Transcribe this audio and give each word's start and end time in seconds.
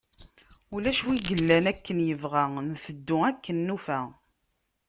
Ulac 0.75 0.99
win 1.05 1.19
yellan 1.27 1.65
akken 1.71 1.99
yebɣa, 2.07 2.43
nteddu 2.73 3.17
akken 3.29 3.57
nufa. 3.67 3.99